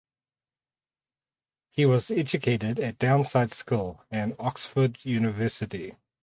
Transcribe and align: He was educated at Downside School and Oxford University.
He 1.69 1.85
was 1.85 2.09
educated 2.09 2.79
at 2.79 2.97
Downside 2.97 3.51
School 3.51 4.03
and 4.09 4.35
Oxford 4.39 4.97
University. 5.03 5.93